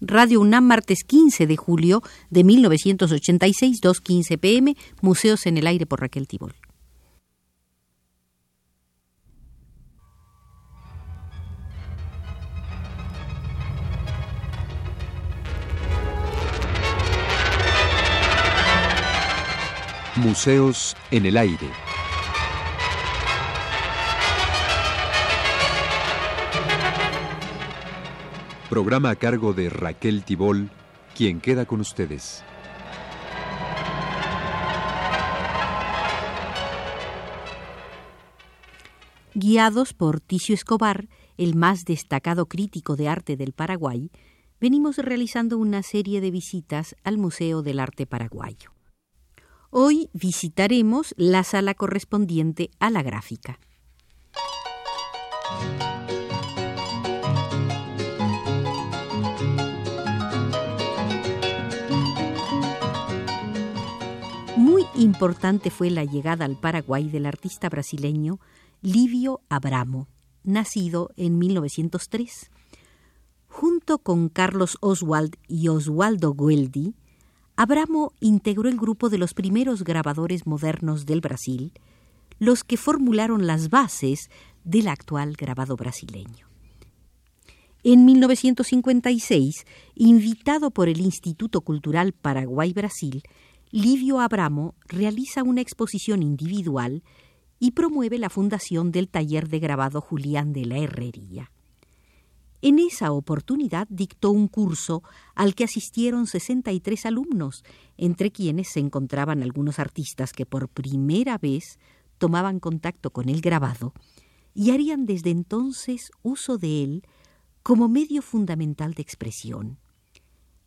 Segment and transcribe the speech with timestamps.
[0.00, 6.00] Radio UNAM, martes 15 de julio de 1986, 2.15 pm, Museos en el Aire por
[6.00, 6.54] Raquel Tibol.
[20.16, 21.85] Museos en el Aire.
[28.68, 30.70] Programa a cargo de Raquel Tibol,
[31.16, 32.42] quien queda con ustedes.
[39.34, 44.10] Guiados por Ticio Escobar, el más destacado crítico de arte del Paraguay,
[44.60, 48.72] venimos realizando una serie de visitas al Museo del Arte Paraguayo.
[49.70, 53.60] Hoy visitaremos la sala correspondiente a la gráfica.
[64.98, 68.40] Importante fue la llegada al Paraguay del artista brasileño
[68.80, 70.08] Livio Abramo,
[70.42, 72.50] nacido en 1903.
[73.48, 76.94] Junto con Carlos Oswald y Oswaldo Gueldi,
[77.56, 81.72] Abramo integró el grupo de los primeros grabadores modernos del Brasil,
[82.38, 84.30] los que formularon las bases
[84.64, 86.46] del actual grabado brasileño.
[87.82, 93.22] En 1956, invitado por el Instituto Cultural Paraguay-Brasil,
[93.76, 97.02] Livio Abramo realiza una exposición individual
[97.58, 101.52] y promueve la fundación del taller de grabado Julián de la Herrería.
[102.62, 105.02] En esa oportunidad dictó un curso
[105.34, 107.64] al que asistieron 63 alumnos,
[107.98, 111.78] entre quienes se encontraban algunos artistas que por primera vez
[112.16, 113.92] tomaban contacto con el grabado
[114.54, 117.02] y harían desde entonces uso de él
[117.62, 119.76] como medio fundamental de expresión.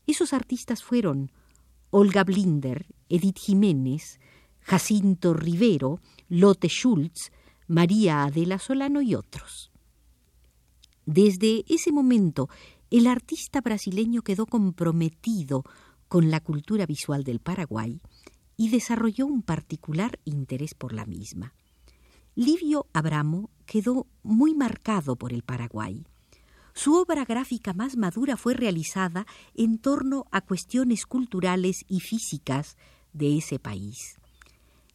[0.06, 1.32] Esos artistas fueron
[1.92, 4.20] Olga Blinder, Edith Jiménez,
[4.62, 7.32] Jacinto Rivero, Lotte Schultz,
[7.68, 9.72] María Adela Solano y otros.
[11.06, 12.50] Desde ese momento,
[12.92, 15.64] el artista brasileño quedó comprometido
[16.08, 18.02] con la cultura visual del Paraguay
[18.58, 21.54] y desarrolló un particular interés por la misma.
[22.36, 26.06] Livio Abramo quedó muy marcado por el Paraguay.
[26.74, 29.26] Su obra gráfica más madura fue realizada
[29.56, 32.78] en torno a cuestiones culturales y físicas
[33.14, 34.18] de ese país.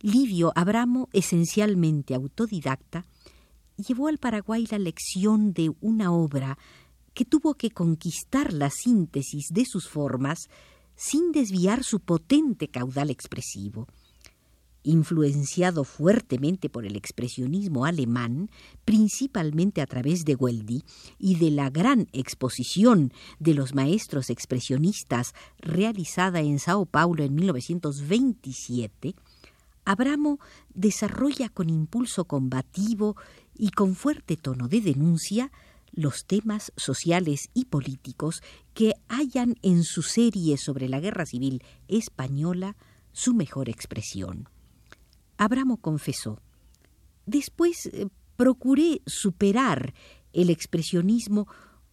[0.01, 3.05] Livio Abramo, esencialmente autodidacta,
[3.77, 6.59] llevó al Paraguay la lección de una obra
[7.15, 10.49] que tuvo que conquistar la síntesis de sus formas
[10.97, 13.89] sin desviar su potente caudal expresivo.
[14.87, 18.51] Influenciado fuertemente por el expresionismo alemán,
[18.85, 20.85] principalmente a través de Weldy
[21.19, 29.15] y de la gran exposición de los maestros expresionistas realizada en Sao Paulo en 1927,
[29.87, 30.39] Abramo
[30.73, 33.17] desarrolla con impulso combativo
[33.55, 35.53] y con fuerte tono de denuncia
[35.93, 42.77] los temas sociales y políticos que hallan en su serie sobre la guerra civil española
[43.13, 44.49] su mejor expresión.
[45.45, 46.41] Abramo confesó
[47.27, 49.95] Después eh, procuré superar
[50.33, 51.47] el expresionismo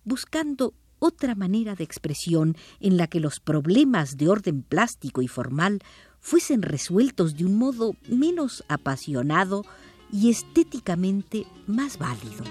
[0.04, 5.80] buscando otra manera de expresión en la que los problemas de orden plástico y formal
[6.20, 9.64] fuesen resueltos de un modo menos apasionado
[10.12, 12.44] y estéticamente más válido.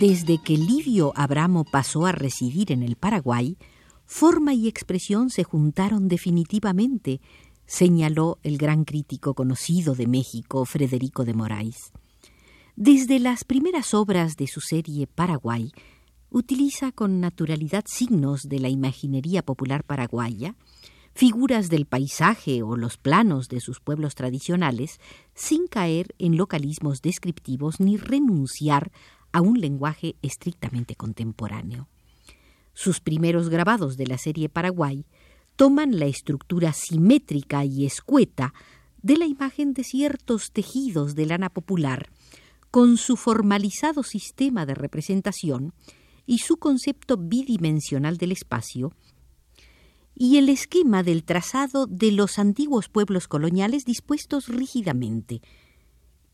[0.00, 3.56] Desde que Livio Abramo pasó a residir en el Paraguay,
[4.06, 7.20] forma y expresión se juntaron definitivamente,
[7.66, 11.92] señaló el gran crítico conocido de México, Federico de Moraes.
[12.76, 15.72] Desde las primeras obras de su serie Paraguay,
[16.30, 20.54] utiliza con naturalidad signos de la imaginería popular paraguaya,
[21.12, 25.00] figuras del paisaje o los planos de sus pueblos tradicionales,
[25.34, 28.92] sin caer en localismos descriptivos ni renunciar
[29.32, 31.88] a un lenguaje estrictamente contemporáneo.
[32.74, 35.04] Sus primeros grabados de la serie Paraguay
[35.56, 38.54] toman la estructura simétrica y escueta
[39.02, 42.08] de la imagen de ciertos tejidos de lana popular,
[42.70, 45.72] con su formalizado sistema de representación
[46.26, 48.92] y su concepto bidimensional del espacio,
[50.14, 55.40] y el esquema del trazado de los antiguos pueblos coloniales dispuestos rígidamente.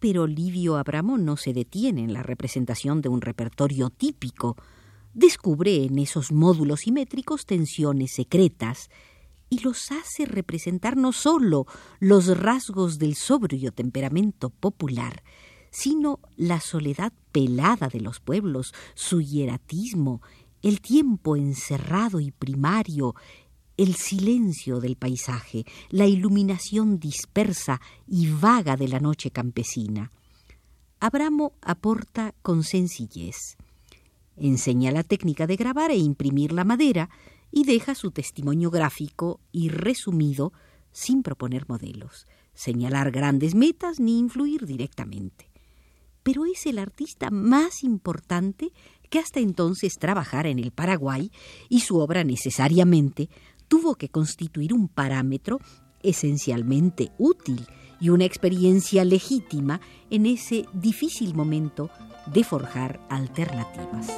[0.04, 4.54] Pero Livio Abramo no se detiene en la representación de un repertorio típico,
[5.14, 8.90] descubre en esos módulos simétricos tensiones secretas
[9.48, 11.64] y los hace representar no sólo
[12.00, 15.22] los rasgos del sobrio temperamento popular,
[15.70, 20.20] sino la soledad pelada de los pueblos, su hieratismo,
[20.60, 23.14] el tiempo encerrado y primario,
[23.76, 30.10] el silencio del paisaje, la iluminación dispersa y vaga de la noche campesina.
[31.00, 33.56] Abramo aporta con sencillez.
[34.36, 37.10] Enseña la técnica de grabar e imprimir la madera
[37.50, 40.52] y deja su testimonio gráfico y resumido
[40.92, 45.50] sin proponer modelos, señalar grandes metas ni influir directamente.
[46.22, 48.72] Pero es el artista más importante
[49.10, 51.30] que hasta entonces trabajara en el Paraguay
[51.68, 53.28] y su obra necesariamente
[53.68, 55.60] tuvo que constituir un parámetro
[56.02, 57.66] esencialmente útil
[58.00, 59.80] y una experiencia legítima
[60.10, 61.90] en ese difícil momento
[62.26, 64.08] de forjar alternativas.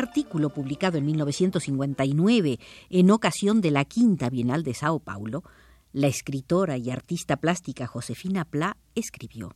[0.00, 2.58] Artículo publicado en 1959
[2.88, 5.44] en ocasión de la Quinta Bienal de Sao Paulo,
[5.92, 9.54] la escritora y artista plástica Josefina Pla escribió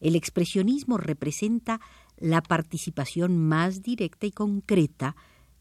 [0.00, 1.80] El expresionismo representa
[2.18, 5.16] la participación más directa y concreta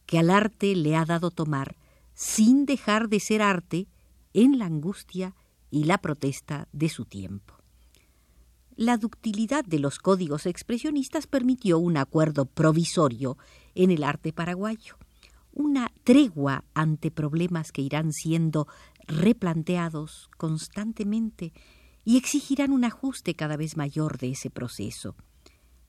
[0.06, 1.78] que al arte le ha dado tomar,
[2.14, 3.88] sin dejar de ser arte,
[4.34, 5.34] en la angustia
[5.72, 7.54] y la protesta de su tiempo.
[8.76, 13.38] La ductilidad de los códigos expresionistas permitió un acuerdo provisorio
[13.76, 14.98] en el arte paraguayo,
[15.52, 18.68] una tregua ante problemas que irán siendo
[19.08, 21.54] replanteados constantemente
[22.06, 25.16] y exigirán un ajuste cada vez mayor de ese proceso.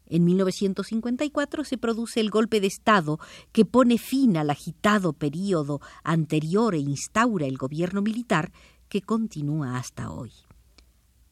[0.06, 3.18] En 1954 se produce el golpe de Estado
[3.52, 8.52] que pone fin al agitado período anterior e instaura el gobierno militar
[8.88, 10.32] que continúa hasta hoy.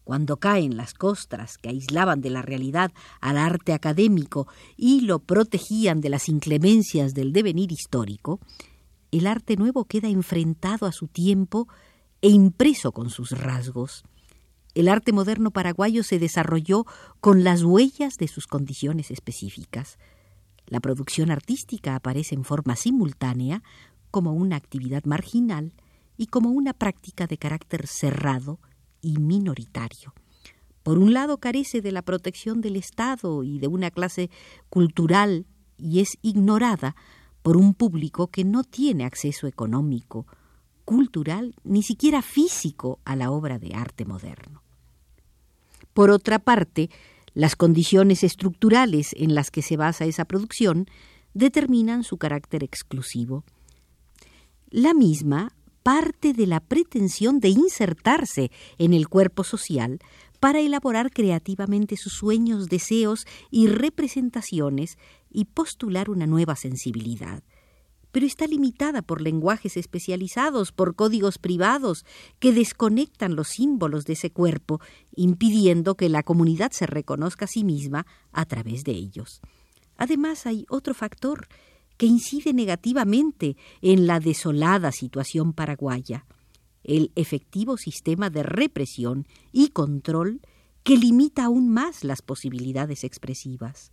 [0.05, 6.01] Cuando caen las costras que aislaban de la realidad al arte académico y lo protegían
[6.01, 8.41] de las inclemencias del devenir histórico,
[9.13, 11.69] el arte nuevo queda enfrentado a su tiempo
[12.21, 14.05] e impreso con sus rasgos.
[14.75, 16.87] El arte moderno paraguayo se desarrolló
[17.21, 19.99] con las huellas de sus condiciones específicas.
[20.67, 23.63] La producción artística aparece en forma simultánea
[24.11, 25.75] como una actividad marginal
[26.17, 28.59] y como una práctica de carácter cerrado
[29.03, 30.15] y minoritario.
[30.83, 34.31] Por un lado carece de la protección del Estado y de una clase
[34.71, 35.47] cultural
[35.79, 36.97] y es ignorada
[37.43, 40.27] por un público que no tiene acceso económico,
[40.85, 44.63] cultural, ni siquiera físico a la obra de arte moderno.
[45.93, 46.91] Por otra parte,
[47.35, 50.87] las condiciones estructurales en las que se basa esa producción
[51.35, 53.45] determinan su carácter exclusivo.
[54.71, 59.99] La misma parte de la pretensión de insertarse en el cuerpo social
[60.41, 64.99] para elaborar creativamente sus sueños, deseos y representaciones
[65.31, 67.43] y postular una nueva sensibilidad.
[68.11, 72.05] Pero está limitada por lenguajes especializados, por códigos privados
[72.41, 74.81] que desconectan los símbolos de ese cuerpo,
[75.15, 79.41] impidiendo que la comunidad se reconozca a sí misma a través de ellos.
[79.97, 81.47] Además hay otro factor
[81.97, 86.27] que incide negativamente en la desolada situación paraguaya,
[86.85, 90.41] el efectivo sistema de represión y control
[90.83, 93.93] que limita aún más las posibilidades expresivas.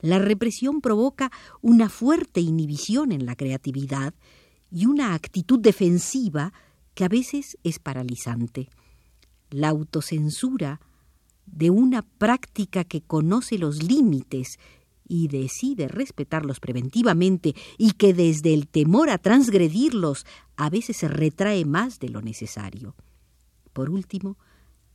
[0.00, 4.14] La represión provoca una fuerte inhibición en la creatividad
[4.70, 6.52] y una actitud defensiva
[6.94, 8.68] que a veces es paralizante.
[9.50, 10.80] La autocensura
[11.46, 14.58] de una práctica que conoce los límites
[15.12, 20.24] y decide respetarlos preventivamente y que desde el temor a transgredirlos
[20.56, 22.94] a veces se retrae más de lo necesario.
[23.74, 24.38] Por último,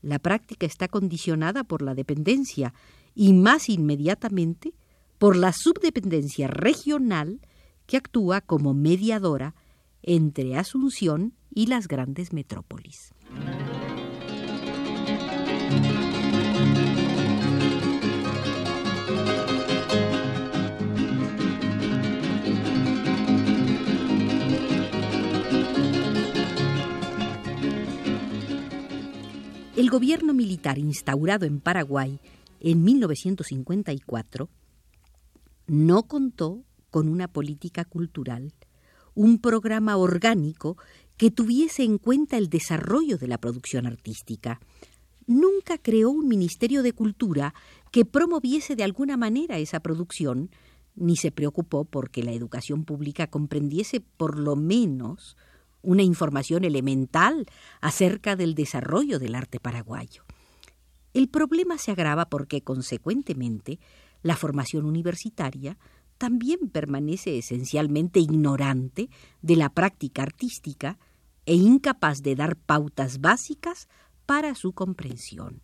[0.01, 2.74] la práctica está condicionada por la dependencia
[3.13, 4.74] y más inmediatamente
[5.19, 7.39] por la subdependencia regional
[7.86, 9.53] que actúa como mediadora
[10.01, 13.13] entre Asunción y las grandes metrópolis.
[29.77, 32.19] El gobierno militar instaurado en Paraguay
[32.62, 34.50] en 1954
[35.67, 38.55] no contó con una política cultural,
[39.13, 40.77] un programa orgánico
[41.15, 44.60] que tuviese en cuenta el desarrollo de la producción artística.
[45.27, 47.53] Nunca creó un Ministerio de Cultura
[47.91, 50.50] que promoviese de alguna manera esa producción,
[50.96, 55.38] ni se preocupó porque la educación pública comprendiese por lo menos
[55.88, 57.46] una información elemental
[57.79, 60.25] acerca del desarrollo del arte paraguayo.
[61.13, 63.79] El problema se agrava porque, consecuentemente,
[64.22, 65.77] la formación universitaria
[66.17, 69.10] también permanece esencialmente ignorante
[69.41, 71.00] de la práctica artística
[71.46, 73.88] e incapaz de dar pautas básicas
[74.25, 75.62] para su comprensión.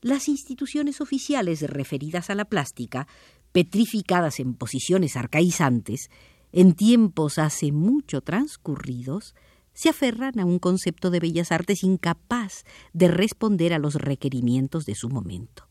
[0.00, 3.06] Las instituciones oficiales referidas a la plástica,
[3.52, 6.10] petrificadas en posiciones arcaizantes,
[6.56, 9.34] en tiempos hace mucho transcurridos,
[9.72, 14.94] se aferran a un concepto de bellas artes incapaz de responder a los requerimientos de
[14.94, 15.66] su momento.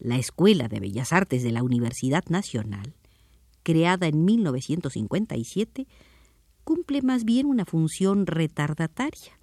[0.00, 2.96] La Escuela de Bellas Artes de la Universidad Nacional,
[3.62, 5.86] creada en 1957,
[6.64, 9.38] cumple más bien una función retardataria.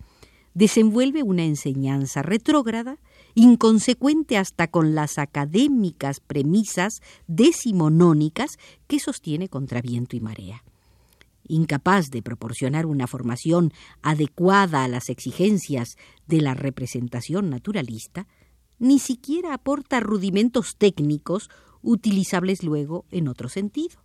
[0.53, 2.97] Desenvuelve una enseñanza retrógrada,
[3.37, 10.63] inconsecuente hasta con las académicas premisas decimonónicas que sostiene contra viento y marea.
[11.47, 18.27] Incapaz de proporcionar una formación adecuada a las exigencias de la representación naturalista,
[18.79, 21.51] ni siquiera aporta rudimentos técnicos
[21.83, 24.01] utilizables luego en otro sentido.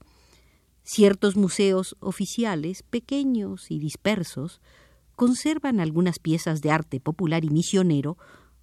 [0.82, 4.60] Ciertos museos oficiales, pequeños y dispersos,
[5.16, 8.18] conservan algunas piezas de arte popular y misionero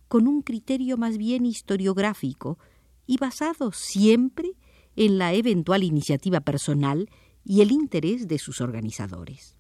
[0.10, 2.58] con un criterio más bien historiográfico
[3.06, 4.52] y basado siempre
[4.98, 7.10] en la eventual iniciativa personal
[7.46, 9.56] y el interés de sus organizadores.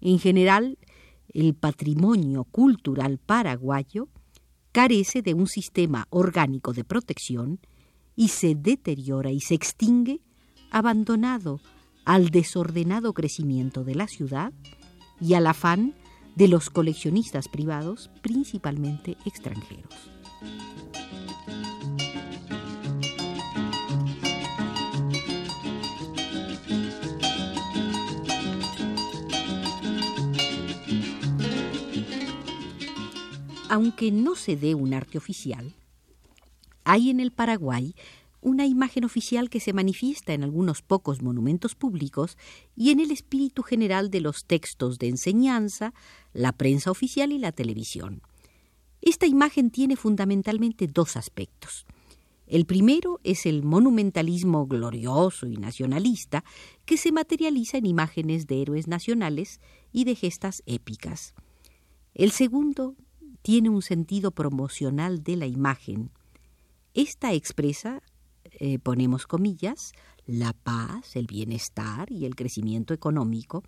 [0.00, 0.78] En general,
[1.32, 4.08] el patrimonio cultural paraguayo
[4.72, 7.60] carece de un sistema orgánico de protección
[8.14, 10.20] y se deteriora y se extingue
[10.70, 11.60] abandonado
[12.04, 14.52] al desordenado crecimiento de la ciudad
[15.20, 15.94] y al afán
[16.38, 19.92] de los coleccionistas privados, principalmente extranjeros.
[33.68, 35.74] Aunque no se dé un arte oficial,
[36.84, 37.96] hay en el Paraguay
[38.40, 42.36] una imagen oficial que se manifiesta en algunos pocos monumentos públicos
[42.76, 45.94] y en el espíritu general de los textos de enseñanza,
[46.32, 48.22] la prensa oficial y la televisión.
[49.00, 51.86] Esta imagen tiene fundamentalmente dos aspectos.
[52.46, 56.44] El primero es el monumentalismo glorioso y nacionalista
[56.86, 59.60] que se materializa en imágenes de héroes nacionales
[59.92, 61.34] y de gestas épicas.
[62.14, 62.96] El segundo
[63.42, 66.10] tiene un sentido promocional de la imagen.
[66.94, 68.02] Esta expresa
[68.60, 69.92] eh, ponemos comillas,
[70.26, 73.62] la paz, el bienestar y el crecimiento económico,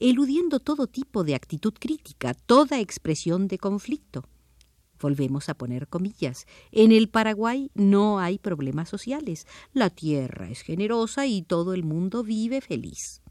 [0.00, 4.24] eludiendo todo tipo de actitud crítica, toda expresión de conflicto.
[5.00, 6.46] Volvemos a poner comillas.
[6.72, 9.46] En el Paraguay no hay problemas sociales.
[9.72, 13.22] La tierra es generosa y todo el mundo vive feliz.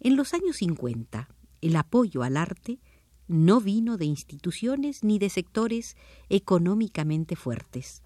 [0.00, 1.28] En los años 50,
[1.60, 2.80] el apoyo al arte
[3.28, 5.96] no vino de instituciones ni de sectores
[6.28, 8.02] económicamente fuertes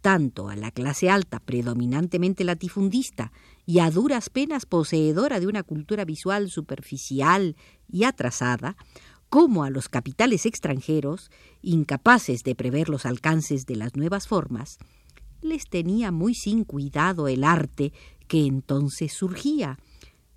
[0.00, 3.32] tanto a la clase alta predominantemente latifundista
[3.66, 7.56] y a duras penas poseedora de una cultura visual superficial
[7.88, 8.76] y atrasada,
[9.28, 11.30] como a los capitales extranjeros,
[11.62, 14.78] incapaces de prever los alcances de las nuevas formas,
[15.40, 17.92] les tenía muy sin cuidado el arte
[18.26, 19.78] que entonces surgía.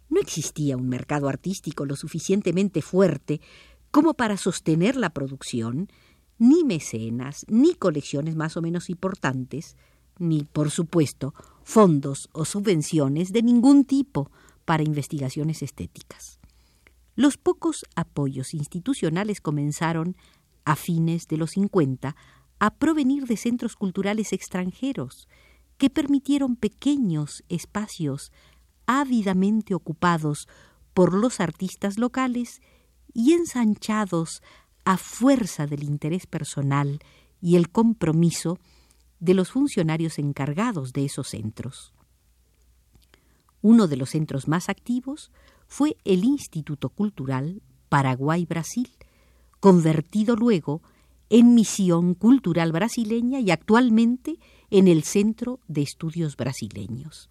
[0.09, 3.41] No existía un mercado artístico lo suficientemente fuerte
[3.91, 5.89] como para sostener la producción
[6.43, 9.77] ni mecenas, ni colecciones más o menos importantes,
[10.19, 11.33] ni, por supuesto,
[11.63, 14.29] fondos o subvenciones de ningún tipo
[14.65, 16.41] para investigaciones estéticas.
[17.15, 20.17] Los pocos apoyos institucionales comenzaron,
[20.65, 22.17] a fines de los 50,
[22.59, 25.29] a provenir de centros culturales extranjeros,
[25.77, 28.33] que permitieron pequeños espacios
[28.85, 30.49] ávidamente ocupados
[30.93, 32.61] por los artistas locales
[33.13, 34.41] y ensanchados
[34.85, 36.99] a fuerza del interés personal
[37.41, 38.59] y el compromiso
[39.19, 41.93] de los funcionarios encargados de esos centros.
[43.61, 45.31] Uno de los centros más activos
[45.67, 48.89] fue el Instituto Cultural Paraguay-Brasil,
[49.59, 50.81] convertido luego
[51.29, 57.29] en Misión Cultural Brasileña y actualmente en el Centro de Estudios Brasileños.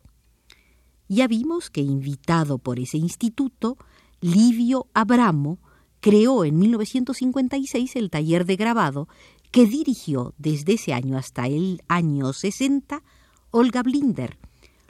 [1.09, 3.76] Ya vimos que, invitado por ese instituto,
[4.21, 5.59] Livio Abramo
[6.02, 9.09] creó en 1956 el taller de grabado
[9.52, 13.04] que dirigió desde ese año hasta el año 60
[13.52, 14.37] Olga Blinder,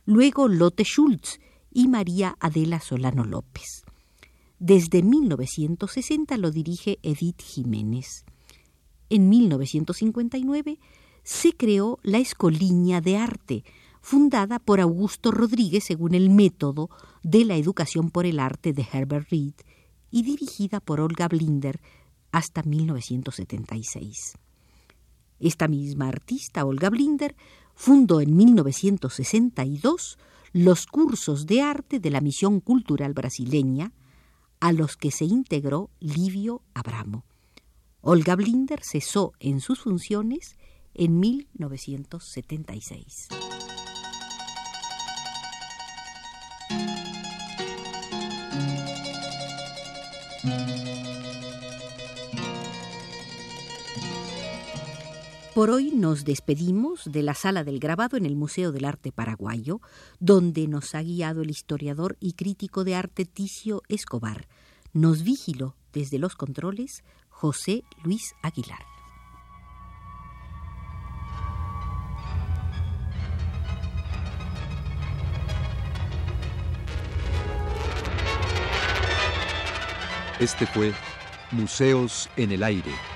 [0.07, 1.39] luego Lotte Schultz
[1.71, 3.85] y María Adela Solano López.
[4.59, 8.25] Desde 1960 lo dirige Edith Jiménez.
[9.11, 10.79] En 1959
[11.25, 13.65] se creó la Escoliña de Arte,
[14.01, 16.89] fundada por Augusto Rodríguez según el método
[17.23, 19.53] de la educación por el arte de Herbert Reed
[20.13, 21.81] y dirigida por Olga Blinder
[22.31, 24.39] hasta 1976.
[25.41, 27.35] Esta misma artista, Olga Blinder,
[27.75, 30.19] fundó en 1962
[30.53, 33.93] los cursos de arte de la Misión Cultural Brasileña,
[34.61, 37.25] a los que se integró Livio Abramo.
[38.03, 40.57] Olga Blinder cesó en sus funciones
[40.95, 43.29] en 1976.
[55.55, 59.83] Por hoy nos despedimos de la sala del grabado en el Museo del Arte Paraguayo,
[60.19, 64.49] donde nos ha guiado el historiador y crítico de arte Ticio Escobar.
[64.95, 68.81] Nos vigiló desde los controles José Luis Aguilar.
[80.41, 80.95] Este fue
[81.51, 83.12] Museos en el Aire.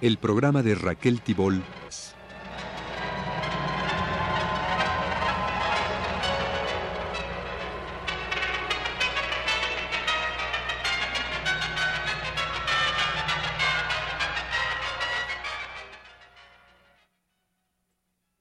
[0.00, 1.62] El programa de Raquel Tibol